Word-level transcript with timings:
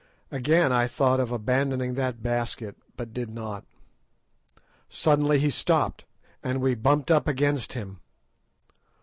Again 0.31 0.71
I 0.71 0.87
thought 0.87 1.19
of 1.19 1.31
abandoning 1.31 1.93
that 1.93 2.23
basket, 2.23 2.75
but 2.97 3.13
did 3.13 3.29
not. 3.29 3.65
Suddenly 4.89 5.37
he 5.37 5.51
stopped, 5.51 6.05
and 6.41 6.59
we 6.59 6.73
bumped 6.73 7.11
up 7.11 7.27
against 7.27 7.73
him. 7.73 7.99